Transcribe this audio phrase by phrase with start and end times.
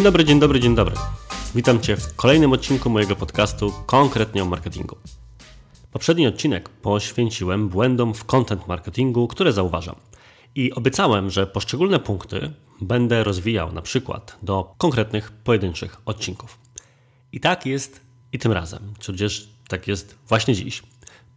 [0.00, 0.94] Dzień dobry, dzień dobry, dzień dobry.
[1.54, 4.96] Witam Cię w kolejnym odcinku mojego podcastu konkretnie o marketingu.
[5.92, 9.94] Poprzedni odcinek poświęciłem błędom w content marketingu, które zauważam.
[10.54, 16.58] I obiecałem, że poszczególne punkty będę rozwijał na przykład do konkretnych, pojedynczych odcinków.
[17.32, 18.00] I tak jest
[18.32, 20.82] i tym razem, gdzieś tak jest właśnie dziś.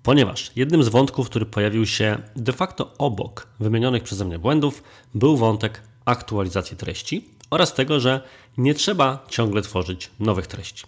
[0.03, 4.83] Ponieważ jednym z wątków, który pojawił się de facto obok wymienionych przeze mnie błędów,
[5.13, 8.21] był wątek aktualizacji treści oraz tego, że
[8.57, 10.83] nie trzeba ciągle tworzyć nowych treści.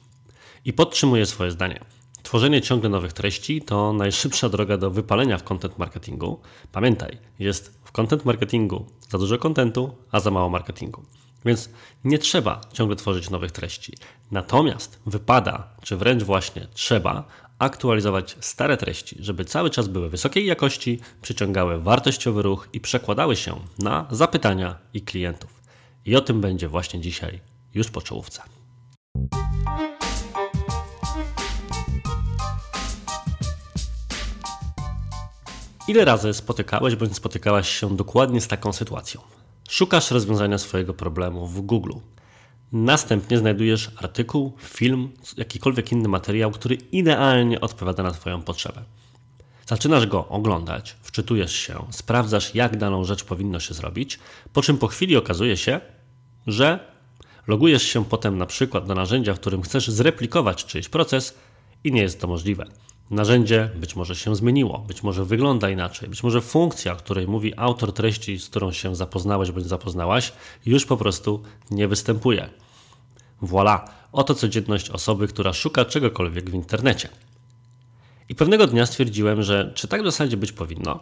[0.66, 1.80] I podtrzymuję swoje zdanie.
[2.24, 6.40] Tworzenie ciągle nowych treści to najszybsza droga do wypalenia w content marketingu.
[6.72, 11.06] Pamiętaj, jest w content marketingu za dużo kontentu, a za mało marketingu.
[11.46, 11.70] Więc
[12.04, 13.94] nie trzeba ciągle tworzyć nowych treści.
[14.32, 17.24] Natomiast wypada, czy wręcz właśnie trzeba,
[17.60, 23.60] aktualizować stare treści, żeby cały czas były wysokiej jakości, przyciągały wartościowy ruch i przekładały się
[23.80, 25.55] na zapytania i klientów.
[26.06, 27.40] I o tym będzie właśnie dzisiaj,
[27.74, 28.42] już po czołówce.
[35.88, 39.22] Ile razy spotykałeś bądź spotykałaś się dokładnie z taką sytuacją?
[39.70, 41.94] Szukasz rozwiązania swojego problemu w Google.
[42.72, 48.84] Następnie znajdujesz artykuł, film, jakikolwiek inny materiał, który idealnie odpowiada na Twoją potrzebę.
[49.66, 54.20] Zaczynasz go oglądać, wczytujesz się, sprawdzasz, jak daną rzecz powinno się zrobić,
[54.54, 55.82] po czym po chwili okazuje się,
[56.48, 56.80] że
[57.48, 61.38] logujesz się potem na przykład do narzędzia, w którym chcesz zreplikować czyjś proces
[61.84, 62.66] i nie jest to możliwe.
[63.12, 67.54] Narzędzie być może się zmieniło, być może wygląda inaczej, być może funkcja, o której mówi
[67.58, 70.34] autor treści, z którą się zapoznałeś bądź zapoznałaś,
[70.66, 72.50] już po prostu nie występuje.
[73.42, 73.80] Voilà,
[74.12, 77.10] oto codzienność osoby, która szuka czegokolwiek w internecie.
[78.30, 81.00] I pewnego dnia stwierdziłem, że czy tak w zasadzie być powinno,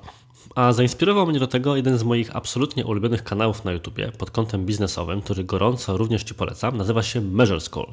[0.56, 4.66] a zainspirował mnie do tego jeden z moich absolutnie ulubionych kanałów na YouTubie pod kątem
[4.66, 7.88] biznesowym, który gorąco również Ci polecam, nazywa się Measure School.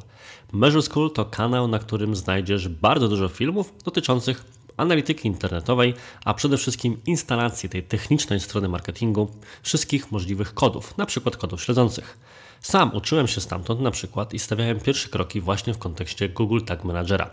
[0.52, 4.44] Measure School to kanał, na którym znajdziesz bardzo dużo filmów dotyczących
[4.76, 5.94] analityki internetowej,
[6.24, 9.30] a przede wszystkim instalacji tej technicznej strony marketingu
[9.62, 12.18] wszystkich możliwych kodów, przykład kodów śledzących.
[12.60, 16.84] Sam uczyłem się stamtąd na przykład i stawiałem pierwsze kroki właśnie w kontekście Google Tag
[16.84, 17.30] Managera.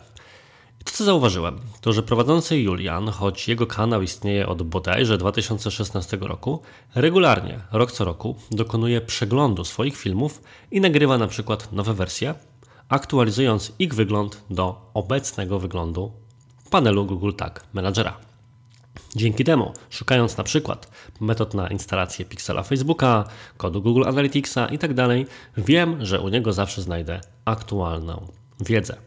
[0.83, 6.61] To, co zauważyłem, to że prowadzący Julian, choć jego kanał istnieje od bodajże 2016 roku,
[6.95, 12.35] regularnie, rok co roku, dokonuje przeglądu swoich filmów i nagrywa na przykład nowe wersje,
[12.89, 16.11] aktualizując ich wygląd do obecnego wyglądu
[16.69, 18.17] panelu Google Tag Managera.
[19.15, 23.23] Dzięki temu, szukając na przykład metod na instalację piksela Facebooka,
[23.57, 25.27] kodu Google Analyticsa itd., tak
[25.65, 28.27] wiem, że u niego zawsze znajdę aktualną
[28.59, 28.97] wiedzę.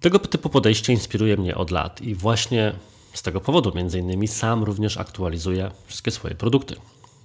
[0.00, 2.72] Tego typu podejście inspiruje mnie od lat i właśnie
[3.12, 6.76] z tego powodu, między innymi, sam również aktualizuję wszystkie swoje produkty.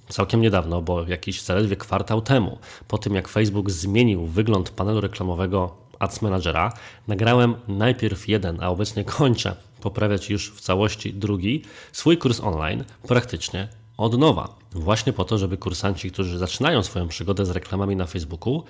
[0.08, 2.58] Całkiem niedawno, bo jakiś zaledwie kwartał temu,
[2.88, 6.72] po tym jak Facebook zmienił wygląd panelu reklamowego Ads Managera,
[7.08, 11.62] nagrałem najpierw jeden, a obecnie kończę poprawiać już w całości drugi,
[11.92, 14.54] swój kurs online praktycznie od nowa.
[14.72, 18.64] Właśnie po to, żeby kursanci, którzy zaczynają swoją przygodę z reklamami na Facebooku,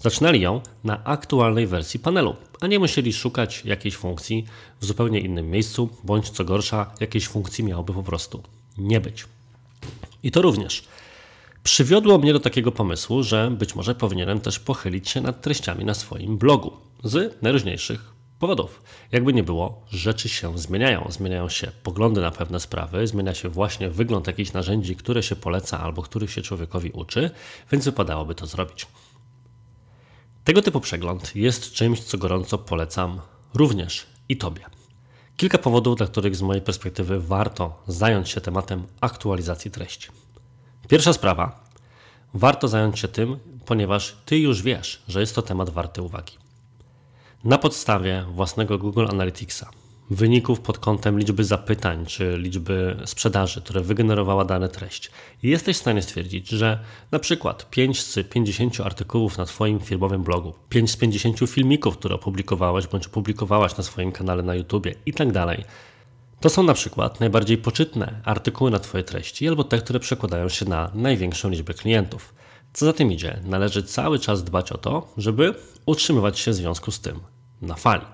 [0.00, 4.46] Zaczynali ją na aktualnej wersji panelu, a nie musieli szukać jakiejś funkcji
[4.80, 8.42] w zupełnie innym miejscu, bądź co gorsza, jakiejś funkcji miałoby po prostu
[8.78, 9.24] nie być.
[10.22, 10.84] I to również
[11.62, 15.94] przywiodło mnie do takiego pomysłu, że być może powinienem też pochylić się nad treściami na
[15.94, 16.72] swoim blogu
[17.04, 18.82] z najróżniejszych powodów.
[19.12, 21.06] Jakby nie było, rzeczy się zmieniają.
[21.10, 25.80] Zmieniają się poglądy na pewne sprawy, zmienia się właśnie wygląd jakichś narzędzi, które się poleca
[25.80, 27.30] albo których się człowiekowi uczy,
[27.72, 28.86] więc wypadałoby to zrobić.
[30.50, 33.20] Tego typu przegląd jest czymś, co gorąco polecam
[33.54, 34.64] również i Tobie.
[35.36, 40.08] Kilka powodów, dla których z mojej perspektywy warto zająć się tematem aktualizacji treści.
[40.88, 41.64] Pierwsza sprawa.
[42.34, 46.36] Warto zająć się tym, ponieważ Ty już wiesz, że jest to temat warty uwagi.
[47.44, 49.70] Na podstawie własnego Google Analyticsa
[50.10, 55.10] wyników pod kątem liczby zapytań czy liczby sprzedaży, które wygenerowała dana treść,
[55.42, 56.78] jesteś w stanie stwierdzić, że
[57.10, 62.14] na przykład 5 z 50 artykułów na Twoim firmowym blogu, 5 z 50 filmików, które
[62.14, 65.28] opublikowałeś bądź opublikowałaś na swoim kanale na YouTubie i tak
[66.40, 70.64] to są na przykład najbardziej poczytne artykuły na Twoje treści albo te, które przekładają się
[70.64, 72.34] na największą liczbę klientów.
[72.72, 75.54] Co za tym idzie, należy cały czas dbać o to, żeby
[75.86, 77.20] utrzymywać się w związku z tym
[77.62, 78.04] na fali.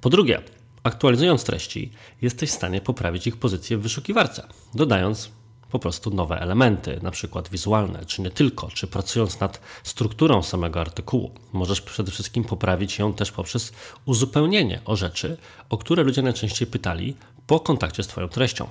[0.00, 0.42] Po drugie,
[0.84, 1.92] Aktualizując treści,
[2.22, 5.30] jesteś w stanie poprawić ich pozycję w wyszukiwarce, dodając
[5.70, 10.80] po prostu nowe elementy, na przykład wizualne, czy nie tylko, czy pracując nad strukturą samego
[10.80, 11.30] artykułu.
[11.52, 13.72] Możesz przede wszystkim poprawić ją też poprzez
[14.04, 15.36] uzupełnienie o rzeczy,
[15.70, 17.16] o które ludzie najczęściej pytali
[17.46, 18.68] po kontakcie z Twoją treścią.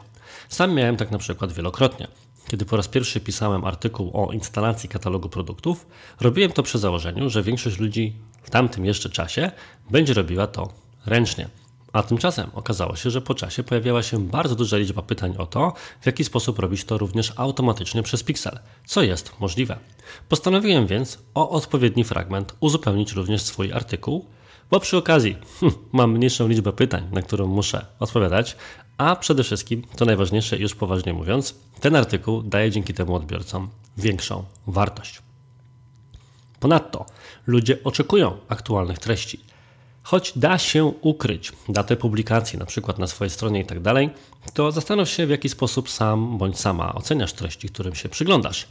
[0.49, 2.07] Sam miałem tak na przykład wielokrotnie.
[2.47, 5.87] kiedy po raz pierwszy pisałem artykuł o instalacji katalogu produktów,
[6.19, 9.51] robiłem to przy założeniu, że większość ludzi w tamtym jeszcze czasie
[9.89, 10.73] będzie robiła to
[11.05, 11.62] ręcznie.
[11.93, 15.73] A tymczasem okazało się, że po czasie pojawiała się bardzo duża liczba pytań o to,
[16.01, 19.77] w jaki sposób robić to również automatycznie przez Pixel, co jest możliwe.
[20.29, 24.25] Postanowiłem więc o odpowiedni fragment uzupełnić również swój artykuł,
[24.71, 28.55] bo przy okazji hm, mam mniejszą liczbę pytań, na którą muszę odpowiadać,
[28.97, 34.43] a przede wszystkim, to najważniejsze już poważnie mówiąc, ten artykuł daje dzięki temu odbiorcom większą
[34.67, 35.21] wartość.
[36.59, 37.05] Ponadto
[37.47, 39.52] ludzie oczekują aktualnych treści.
[40.03, 43.79] Choć da się ukryć datę publikacji, na przykład na swojej stronie i tak
[44.53, 48.67] to zastanów się, w jaki sposób sam bądź sama oceniasz treści, którym się przyglądasz.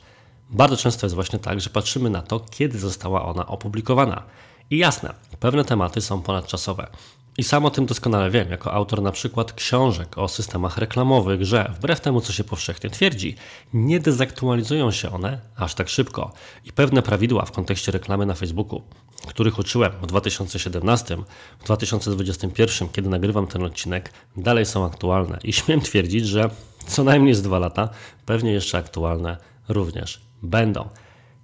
[0.51, 4.23] Bardzo często jest właśnie tak, że patrzymy na to, kiedy została ona opublikowana.
[4.71, 6.87] I jasne, pewne tematy są ponadczasowe.
[7.39, 11.73] I sam o tym doskonale wiem, jako autor na przykład książek o systemach reklamowych, że
[11.77, 13.37] wbrew temu, co się powszechnie twierdzi,
[13.75, 16.33] nie dezaktualizują się one aż tak szybko.
[16.65, 18.83] I pewne prawidła w kontekście reklamy na Facebooku,
[19.27, 21.17] których uczyłem w 2017,
[21.61, 25.39] w 2021, kiedy nagrywam ten odcinek, dalej są aktualne.
[25.45, 26.51] I śmiem twierdzić, że
[26.87, 27.89] co najmniej z dwa lata
[28.27, 29.37] pewnie jeszcze aktualne
[29.69, 30.89] również będą.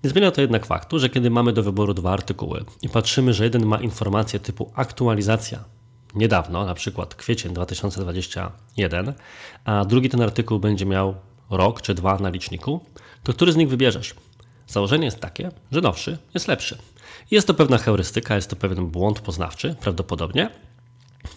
[0.05, 3.45] Nie zmienia to jednak faktu, że kiedy mamy do wyboru dwa artykuły i patrzymy, że
[3.45, 5.78] jeden ma informację typu aktualizacja
[6.15, 9.13] niedawno, na przykład kwiecień 2021,
[9.65, 11.15] a drugi ten artykuł będzie miał
[11.51, 12.81] rok czy dwa na liczniku,
[13.23, 14.15] to który z nich wybierzesz?
[14.67, 16.79] Założenie jest takie, że nowszy jest lepszy.
[17.31, 20.51] Jest to pewna heurystyka, jest to pewien błąd poznawczy, prawdopodobnie,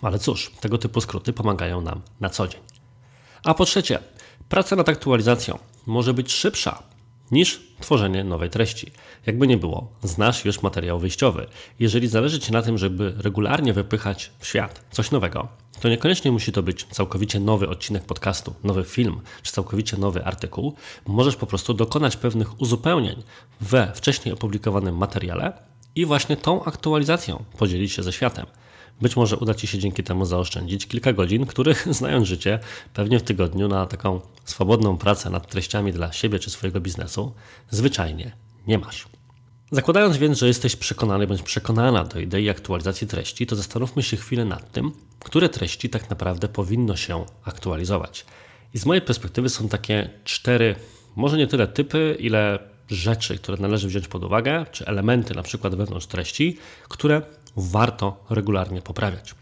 [0.01, 2.62] ale cóż, tego typu skróty pomagają nam na co dzień.
[3.44, 4.00] A po trzecie,
[4.50, 6.83] praca nad aktualizacją może być szybsza
[7.31, 8.91] niż tworzenie nowej treści.
[9.25, 11.47] Jakby nie było, znasz już materiał wyjściowy.
[11.79, 15.47] Jeżeli zależy Ci na tym, żeby regularnie wypychać w świat coś nowego,
[15.81, 20.75] to niekoniecznie musi to być całkowicie nowy odcinek podcastu, nowy film czy całkowicie nowy artykuł.
[21.07, 23.23] Możesz po prostu dokonać pewnych uzupełnień
[23.61, 25.53] we wcześniej opublikowanym materiale
[25.95, 28.45] i właśnie tą aktualizacją podzielić się ze światem.
[29.01, 32.59] Być może uda Ci się dzięki temu zaoszczędzić kilka godzin, których, znając życie,
[32.94, 37.33] pewnie w tygodniu na taką swobodną pracę nad treściami dla siebie czy swojego biznesu
[37.69, 38.31] zwyczajnie
[38.68, 39.07] nie masz.
[39.71, 44.45] Zakładając więc, że jesteś przekonany bądź przekonana do idei aktualizacji treści, to zastanówmy się chwilę
[44.45, 48.25] nad tym, które treści tak naprawdę powinno się aktualizować.
[48.74, 50.75] I z mojej perspektywy są takie cztery,
[51.15, 52.59] może nie tyle typy, ile
[52.89, 56.57] rzeczy, które należy wziąć pod uwagę, czy elementy na przykład wewnątrz treści,
[56.89, 57.21] które
[57.56, 59.36] warto regularnie poprawiać.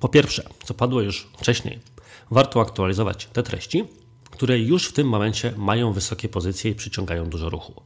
[0.00, 1.80] Po pierwsze, co padło już wcześniej,
[2.30, 3.84] warto aktualizować te treści,
[4.30, 7.82] które już w tym momencie mają wysokie pozycje i przyciągają dużo ruchu.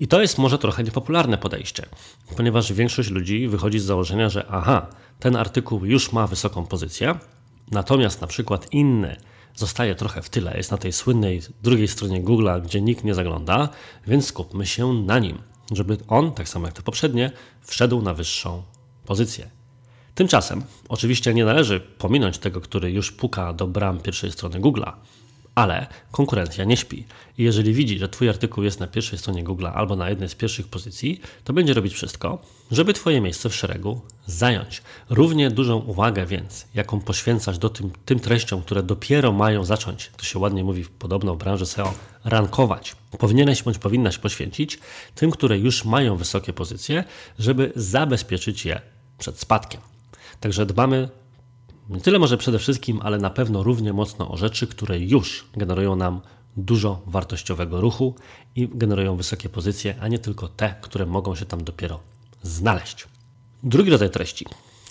[0.00, 1.86] I to jest może trochę niepopularne podejście,
[2.36, 4.86] ponieważ większość ludzi wychodzi z założenia, że aha,
[5.20, 7.14] ten artykuł już ma wysoką pozycję,
[7.70, 9.16] natomiast na przykład inny
[9.54, 13.68] zostaje trochę w tyle, jest na tej słynnej drugiej stronie Google'a, gdzie nikt nie zagląda,
[14.06, 15.38] więc skupmy się na nim
[15.72, 17.32] żeby on, tak samo jak te poprzednie,
[17.62, 18.62] wszedł na wyższą
[19.06, 19.50] pozycję.
[20.14, 24.92] Tymczasem, oczywiście nie należy pominąć tego, który już puka do bram pierwszej strony Google'a,
[25.58, 27.04] ale konkurencja nie śpi.
[27.38, 30.34] I jeżeli widzi, że Twój artykuł jest na pierwszej stronie Google'a albo na jednej z
[30.34, 32.38] pierwszych pozycji, to będzie robić wszystko,
[32.70, 34.82] żeby Twoje miejsce w szeregu zająć.
[35.10, 40.24] Równie dużą uwagę więc, jaką poświęcasz do tym, tym treściom, które dopiero mają zacząć, to
[40.24, 41.94] się ładnie mówi podobno w branży SEO,
[42.24, 42.96] rankować.
[43.18, 44.78] Powinieneś bądź powinnaś poświęcić
[45.14, 47.04] tym, które już mają wysokie pozycje,
[47.38, 48.80] żeby zabezpieczyć je
[49.18, 49.80] przed spadkiem.
[50.40, 51.08] Także dbamy
[51.88, 55.96] nie tyle może przede wszystkim, ale na pewno równie mocno o rzeczy, które już generują
[55.96, 56.20] nam
[56.56, 58.14] dużo wartościowego ruchu
[58.56, 62.00] i generują wysokie pozycje, a nie tylko te, które mogą się tam dopiero
[62.42, 63.08] znaleźć.
[63.62, 64.46] Drugi rodzaj treści,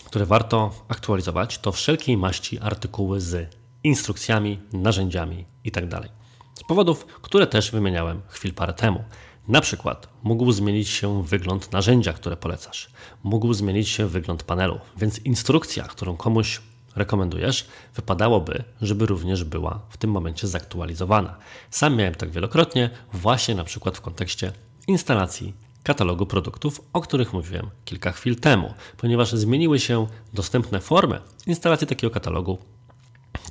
[0.06, 5.89] które warto aktualizować, to wszelkiej maści artykuły z instrukcjami, narzędziami itd.
[5.89, 6.10] Tak
[6.54, 9.04] z powodów, które też wymieniałem chwil parę temu.
[9.48, 12.89] Na przykład mógł zmienić się wygląd narzędzia, które polecasz,
[13.24, 16.62] mógł zmienić się wygląd panelu, więc instrukcja, którą komuś
[16.98, 21.38] rekomendujesz, wypadałoby, żeby również była w tym momencie zaktualizowana.
[21.70, 24.51] Sam miałem tak wielokrotnie, właśnie na przykład w kontekście
[24.88, 31.88] instalacji katalogu produktów, o których mówiłem kilka chwil temu, ponieważ zmieniły się dostępne formy instalacji
[31.88, 32.58] takiego katalogu,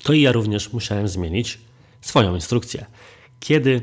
[0.02, 1.58] to i ja również musiałem zmienić
[2.00, 2.86] swoją instrukcję.
[3.40, 3.82] Kiedy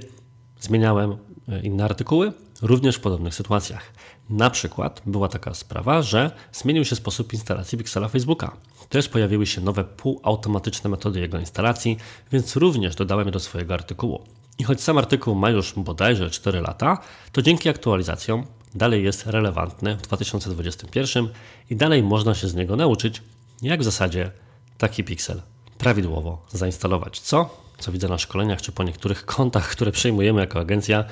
[0.59, 1.17] zmieniałem
[1.49, 3.93] e, inne artykuły, również w podobnych sytuacjach.
[4.29, 8.57] Na przykład była taka sprawa, że zmienił się sposób instalacji Pixela Facebooka.
[8.89, 11.97] Też pojawiły się nowe półautomatyczne metody jego instalacji,
[12.31, 14.23] więc również dodałem je do swojego artykułu.
[14.59, 16.97] I choć sam artykuł ma już bodajże 4 lata,
[17.31, 21.29] to dzięki aktualizacjom dalej jest relevantny w 2021
[21.69, 23.21] i dalej można się z niego nauczyć,
[23.61, 24.31] jak w zasadzie
[24.77, 25.41] taki Pixel
[25.77, 27.19] prawidłowo zainstalować.
[27.19, 31.03] Co co widzę na szkoleniach czy po niektórych kontach, które przejmujemy jako agencja,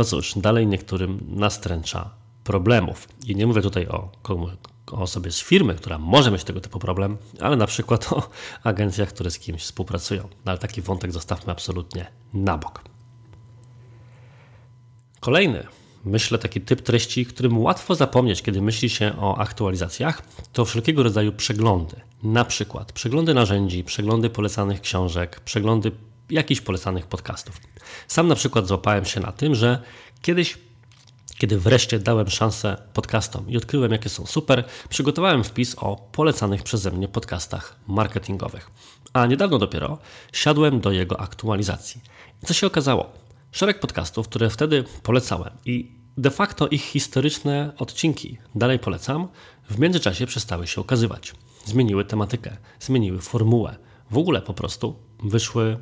[0.00, 2.10] no cóż, dalej niektórym nastręcza
[2.44, 3.08] problemów.
[3.26, 4.10] I nie mówię tutaj o,
[4.92, 8.22] o osobie z firmy, która może mieć tego typu problem, ale na przykład o
[8.70, 10.22] agencjach, które z kimś współpracują.
[10.22, 12.84] No ale taki wątek zostawmy absolutnie na bok.
[15.20, 15.66] Kolejny,
[16.04, 21.32] myślę, taki typ treści, którym łatwo zapomnieć, kiedy myśli się o aktualizacjach, to wszelkiego rodzaju
[21.32, 21.96] przeglądy.
[22.22, 25.92] Na przykład przeglądy narzędzi, przeglądy polecanych książek, przeglądy
[26.30, 27.60] jakichś polecanych podcastów.
[28.08, 29.82] Sam na przykład złapałem się na tym, że
[30.22, 30.58] kiedyś
[31.40, 36.90] kiedy wreszcie dałem szansę podcastom i odkryłem, jakie są super, przygotowałem wpis o polecanych przeze
[36.90, 38.70] mnie podcastach marketingowych.
[39.12, 39.98] A niedawno dopiero
[40.32, 42.00] siadłem do jego aktualizacji.
[42.44, 43.12] Co się okazało?
[43.52, 49.28] Szereg podcastów, które wtedy polecałem i de facto ich historyczne odcinki dalej polecam,
[49.70, 51.32] w międzyczasie przestały się okazywać.
[51.64, 53.76] Zmieniły tematykę, zmieniły formułę.
[54.10, 55.78] W ogóle po prostu wyszły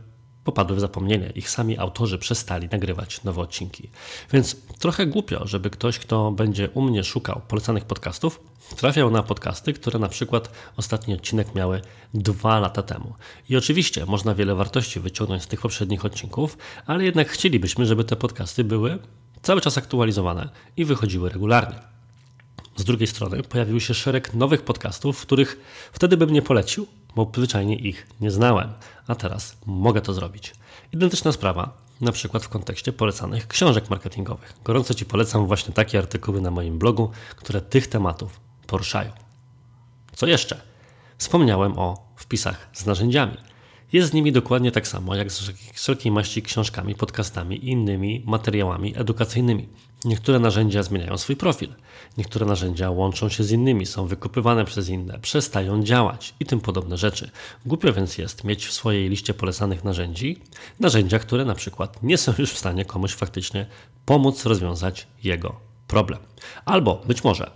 [0.48, 1.32] popadły w zapomnienie.
[1.34, 3.90] Ich sami autorzy przestali nagrywać nowe odcinki.
[4.32, 8.40] Więc trochę głupio, żeby ktoś, kto będzie u mnie szukał polecanych podcastów,
[8.76, 11.80] trafiał na podcasty, które na przykład ostatni odcinek miały
[12.14, 13.14] dwa lata temu.
[13.48, 18.16] I oczywiście można wiele wartości wyciągnąć z tych poprzednich odcinków, ale jednak chcielibyśmy, żeby te
[18.16, 18.98] podcasty były
[19.42, 21.78] cały czas aktualizowane i wychodziły regularnie.
[22.76, 25.60] Z drugiej strony pojawił się szereg nowych podcastów, których
[25.92, 26.86] wtedy bym nie polecił,
[27.16, 28.72] bo zwyczajnie ich nie znałem,
[29.08, 30.52] a teraz mogę to zrobić.
[30.92, 34.54] Identyczna sprawa, na przykład w kontekście polecanych książek marketingowych.
[34.64, 39.12] Gorąco Ci polecam właśnie takie artykuły na moim blogu, które tych tematów poruszają.
[40.12, 40.60] Co jeszcze?
[41.18, 43.36] Wspomniałem o wpisach z narzędziami.
[43.92, 48.98] Jest z nimi dokładnie tak samo jak z wszelkiej maści książkami, podcastami i innymi materiałami
[48.98, 49.68] edukacyjnymi.
[50.04, 51.74] Niektóre narzędzia zmieniają swój profil,
[52.18, 56.96] niektóre narzędzia łączą się z innymi, są wykupywane przez inne, przestają działać i tym podobne
[56.96, 57.30] rzeczy.
[57.66, 60.42] Głupio więc jest mieć w swojej liście polecanych narzędzi
[60.80, 63.66] narzędzia, które na przykład nie są już w stanie komuś faktycznie
[64.06, 66.18] pomóc rozwiązać jego problem.
[66.64, 67.50] Albo być może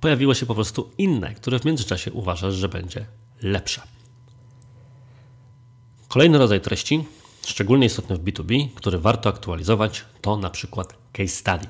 [0.00, 3.06] pojawiło się po prostu inne, które w międzyczasie uważasz, że będzie
[3.42, 3.82] lepsze.
[6.08, 7.04] Kolejny rodzaj treści,
[7.46, 11.66] szczególnie istotny w B2B, który warto aktualizować, to na przykład case study.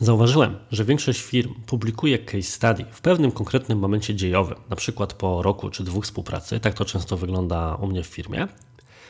[0.00, 5.42] Zauważyłem, że większość firm publikuje case study w pewnym konkretnym momencie dziejowym, na przykład po
[5.42, 8.48] roku czy dwóch współpracy, tak to często wygląda u mnie w firmie.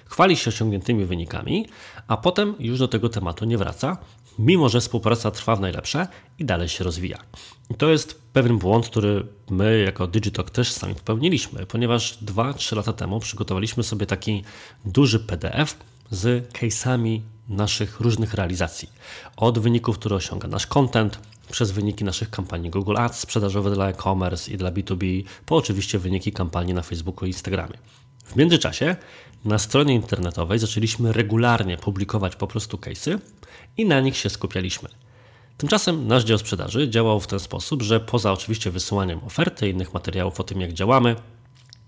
[0.04, 1.66] Chwali się osiągniętymi wynikami,
[2.08, 3.96] a potem już do tego tematu nie wraca,
[4.38, 6.08] mimo że współpraca trwa w najlepsze
[6.38, 7.18] i dalej się rozwija.
[7.70, 12.92] I to jest pewien błąd, który my jako Digitalk też sami popełniliśmy, ponieważ 2-3 lata
[12.92, 14.44] temu przygotowaliśmy sobie taki
[14.84, 15.76] duży PDF
[16.10, 18.90] z case'ami naszych różnych realizacji.
[19.36, 21.18] Od wyników, które osiąga nasz content,
[21.50, 26.32] przez wyniki naszych kampanii Google Ads, sprzedażowe dla e-commerce i dla B2B, po oczywiście wyniki
[26.32, 27.78] kampanii na Facebooku i Instagramie.
[28.24, 28.96] W międzyczasie
[29.44, 33.18] na stronie internetowej zaczęliśmy regularnie publikować po prostu case'y
[33.76, 34.88] i na nich się skupialiśmy.
[35.56, 39.94] Tymczasem nasz dział sprzedaży działał w ten sposób, że poza oczywiście wysyłaniem oferty i innych
[39.94, 41.16] materiałów o tym, jak działamy,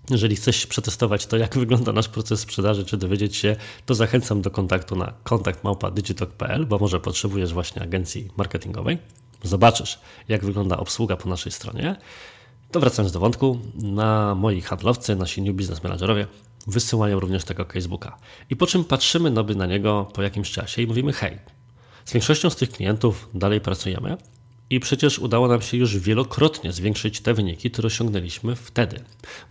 [0.09, 4.51] jeżeli chcesz przetestować to, jak wygląda nasz proces sprzedaży, czy dowiedzieć się, to zachęcam do
[4.51, 8.97] kontaktu na kontakt.digitalk.pl, bo może potrzebujesz właśnie agencji marketingowej.
[9.43, 11.95] Zobaczysz, jak wygląda obsługa po naszej stronie.
[12.71, 16.27] To wracając do wątku, na moi handlowcy, nasi new business managerowie
[16.67, 18.17] wysyłają również tego casebooka.
[18.49, 21.39] I po czym patrzymy na niego po jakimś czasie i mówimy: hej,
[22.05, 24.17] z większością z tych klientów dalej pracujemy,
[24.69, 28.99] i przecież udało nam się już wielokrotnie zwiększyć te wyniki, które osiągnęliśmy wtedy.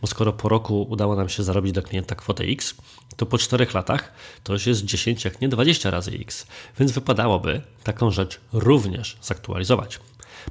[0.00, 2.74] Bo skoro po roku udało nam się zarobić dla klienta kwotę X,
[3.16, 6.46] to po 4 latach to już jest 10, jak nie 20 razy X.
[6.78, 10.00] Więc wypadałoby taką rzecz również zaktualizować.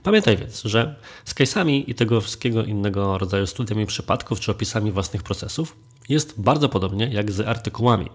[0.03, 0.95] Pamiętaj więc, że
[1.25, 5.75] z case'ami i tego wszystkiego innego rodzaju studiami przypadków czy opisami własnych procesów
[6.09, 8.09] jest bardzo podobnie jak z artykułami.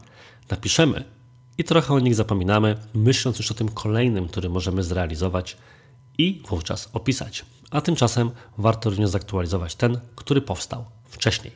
[0.51, 1.05] Napiszemy
[1.59, 5.57] i trochę o nich zapominamy, myśląc już o tym kolejnym, który możemy zrealizować
[6.19, 7.45] i wówczas opisać.
[7.71, 11.53] A tymczasem warto również zaktualizować ten, który powstał wcześniej.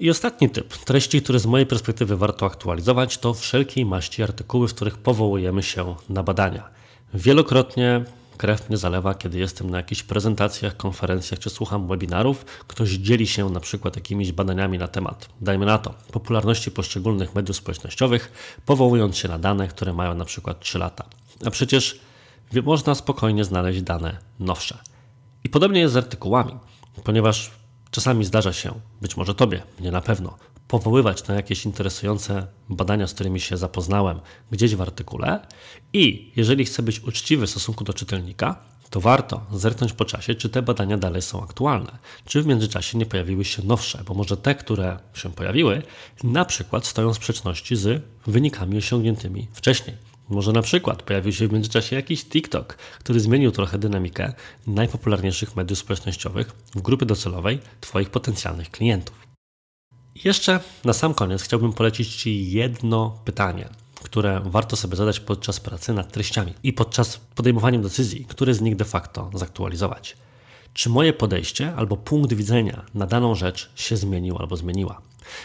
[0.00, 4.74] I ostatni typ treści, które z mojej perspektywy warto aktualizować, to wszelkiej maści artykuły, w
[4.74, 6.68] których powołujemy się na badania.
[7.14, 8.04] Wielokrotnie
[8.36, 12.44] krew mnie zalewa, kiedy jestem na jakichś prezentacjach, konferencjach czy słucham webinarów.
[12.44, 17.56] Ktoś dzieli się na przykład jakimiś badaniami na temat, dajmy na to, popularności poszczególnych mediów
[17.56, 18.32] społecznościowych,
[18.66, 21.04] powołując się na dane, które mają na przykład 3 lata.
[21.44, 22.00] A przecież
[22.60, 24.78] można spokojnie znaleźć dane nowsze.
[25.44, 26.54] I podobnie jest z artykułami,
[27.04, 27.50] ponieważ
[27.90, 30.36] czasami zdarza się, być może Tobie, mnie na pewno,
[30.68, 35.46] powoływać na jakieś interesujące badania, z którymi się zapoznałem gdzieś w artykule
[35.92, 38.56] i jeżeli chcę być uczciwy w stosunku do czytelnika,
[38.90, 43.06] to warto zerknąć po czasie, czy te badania dalej są aktualne, czy w międzyczasie nie
[43.06, 45.82] pojawiły się nowsze, bo może te, które się pojawiły,
[46.24, 50.11] na przykład stoją w sprzeczności z wynikami osiągniętymi wcześniej.
[50.32, 54.32] Może na przykład pojawił się w międzyczasie jakiś TikTok, który zmienił trochę dynamikę
[54.66, 59.26] najpopularniejszych mediów społecznościowych w grupy docelowej Twoich potencjalnych klientów.
[60.24, 63.68] Jeszcze na sam koniec chciałbym polecić Ci jedno pytanie,
[64.02, 68.76] które warto sobie zadać podczas pracy nad treściami i podczas podejmowania decyzji, które z nich
[68.76, 70.16] de facto zaktualizować.
[70.72, 75.02] Czy moje podejście albo punkt widzenia na daną rzecz się zmienił albo zmieniła?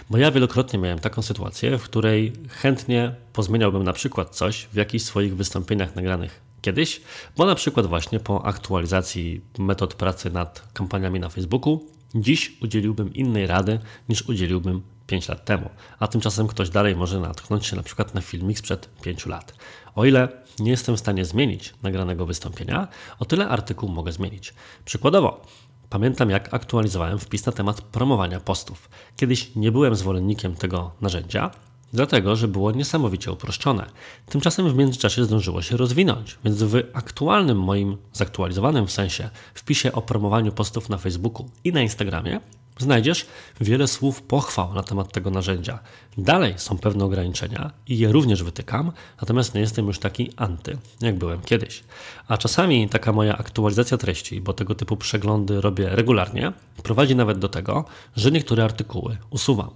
[0.09, 5.05] Bo ja wielokrotnie miałem taką sytuację, w której chętnie pozmieniałbym na przykład coś w jakichś
[5.05, 7.01] swoich wystąpieniach nagranych kiedyś,
[7.37, 13.47] bo na przykład właśnie po aktualizacji metod pracy nad kampaniami na Facebooku, dziś udzieliłbym innej
[13.47, 13.79] rady
[14.09, 15.69] niż udzieliłbym 5 lat temu,
[15.99, 19.53] a tymczasem ktoś dalej może natknąć się na przykład na filmik sprzed 5 lat.
[19.95, 20.27] O ile
[20.59, 22.87] nie jestem w stanie zmienić nagranego wystąpienia,
[23.19, 24.53] o tyle artykuł mogę zmienić.
[24.85, 25.45] Przykładowo,
[25.89, 28.89] Pamiętam, jak aktualizowałem wpis na temat promowania postów.
[29.15, 31.51] Kiedyś nie byłem zwolennikiem tego narzędzia,
[31.93, 33.85] dlatego że było niesamowicie uproszczone.
[34.25, 40.01] Tymczasem w międzyczasie zdążyło się rozwinąć, więc w aktualnym moim, zaktualizowanym w sensie, wpisie o
[40.01, 42.39] promowaniu postów na Facebooku i na Instagramie
[42.79, 43.25] znajdziesz
[43.61, 45.79] wiele słów pochwał na temat tego narzędzia.
[46.17, 48.91] Dalej są pewne ograniczenia i je również wytykam,
[49.21, 51.83] natomiast nie jestem już taki anty, jak byłem kiedyś.
[52.27, 56.51] A czasami taka moja aktualizacja treści, bo tego typu przeglądy robię regularnie,
[56.83, 59.69] prowadzi nawet do tego, że niektóre artykuły usuwam.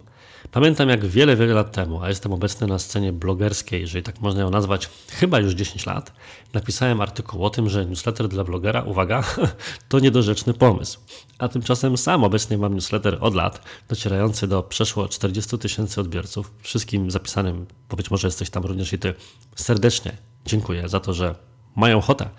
[0.51, 4.41] Pamiętam jak wiele, wiele lat temu, a jestem obecny na scenie blogerskiej, jeżeli tak można
[4.41, 6.13] ją nazwać, chyba już 10 lat,
[6.53, 9.23] napisałem artykuł o tym, że newsletter dla blogera, uwaga,
[9.89, 10.99] to niedorzeczny pomysł.
[11.37, 17.11] A tymczasem sam obecnie mam newsletter od lat, docierający do przeszło 40 tysięcy odbiorców, wszystkim
[17.11, 19.13] zapisanym, bo być może jesteś tam również i ty,
[19.55, 21.35] serdecznie dziękuję za to, że
[21.75, 22.29] mają ochotę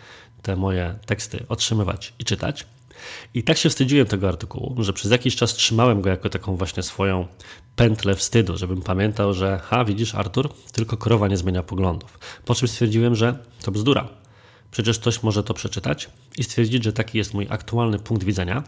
[0.43, 2.67] te moje teksty otrzymywać i czytać.
[3.35, 6.83] I tak się wstydziłem tego artykułu, że przez jakiś czas trzymałem go jako taką właśnie
[6.83, 7.27] swoją
[7.77, 12.19] pętlę wstydu, żebym pamiętał, że ha, widzisz Artur, tylko krowa nie zmienia poglądów.
[12.45, 14.09] Po czym stwierdziłem, że to bzdura.
[14.71, 18.63] Przecież ktoś może to przeczytać i stwierdzić, że taki jest mój aktualny punkt widzenia,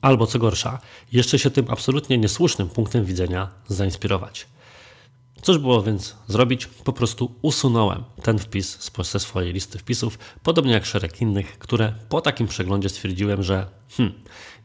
[0.00, 0.78] albo co gorsza,
[1.12, 4.46] jeszcze się tym absolutnie niesłusznym punktem widzenia zainspirować.
[5.42, 6.66] Cóż było więc zrobić?
[6.66, 12.20] Po prostu usunąłem ten wpis ze swojej listy wpisów, podobnie jak szereg innych, które po
[12.20, 14.20] takim przeglądzie stwierdziłem, że hmm,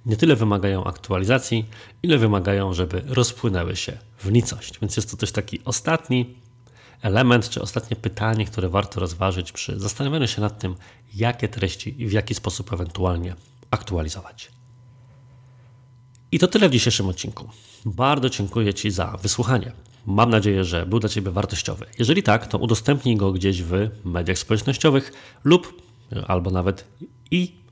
[0.05, 1.65] nie tyle wymagają aktualizacji,
[2.03, 4.79] ile wymagają, żeby rozpłynęły się w nicość.
[4.79, 6.35] Więc jest to też taki ostatni
[7.01, 10.75] element, czy ostatnie pytanie, które warto rozważyć przy zastanawianiu się nad tym,
[11.15, 13.35] jakie treści i w jaki sposób ewentualnie
[13.71, 14.51] aktualizować.
[16.31, 17.49] I to tyle w dzisiejszym odcinku.
[17.85, 19.71] Bardzo dziękuję Ci za wysłuchanie.
[20.05, 21.85] Mam nadzieję, że był dla Ciebie wartościowy.
[21.99, 25.11] Jeżeli tak, to udostępnij go gdzieś w mediach społecznościowych
[25.43, 25.81] lub
[26.27, 26.87] albo nawet
[27.31, 27.63] i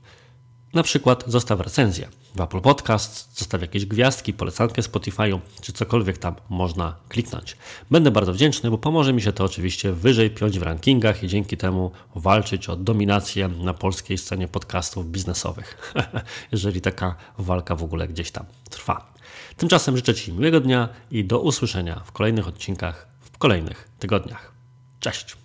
[0.74, 6.34] na przykład zostaw recenzję w Apple Podcast, zostaw jakieś gwiazdki, polecankę Spotify'u, czy cokolwiek tam
[6.48, 7.56] można kliknąć.
[7.90, 11.56] Będę bardzo wdzięczny, bo pomoże mi się to oczywiście wyżej piąć w rankingach i dzięki
[11.56, 15.94] temu walczyć o dominację na polskiej scenie podcastów biznesowych,
[16.52, 19.11] jeżeli taka walka w ogóle gdzieś tam trwa.
[19.56, 24.52] Tymczasem życzę Ci miłego dnia i do usłyszenia w kolejnych odcinkach w kolejnych tygodniach.
[25.00, 25.36] Cześć!